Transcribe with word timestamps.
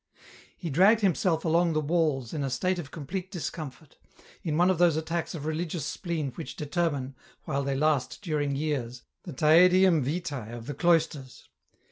He 0.57 0.71
dragged 0.71 1.01
himself 1.01 1.45
along 1.45 1.73
the 1.73 1.79
walks 1.79 2.33
in 2.33 2.43
a 2.43 2.49
state 2.49 2.79
of 2.79 2.89
complete 2.89 3.29
discomfort, 3.29 3.99
in 4.41 4.57
one 4.57 4.71
of 4.71 4.79
those 4.79 4.95
attacks 4.97 5.35
of 5.35 5.45
religious 5.45 5.85
spleen 5.85 6.31
which 6.31 6.55
determine, 6.55 7.13
while 7.43 7.61
they 7.63 7.75
last 7.75 8.19
during 8.23 8.55
years, 8.55 9.03
the" 9.25 9.33
taedium 9.43 10.01
vitae" 10.01 10.47
of 10.57 10.65
the 10.65 10.73
cloisters. 10.73 11.47